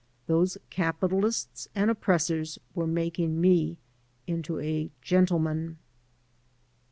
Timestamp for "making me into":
2.87-4.59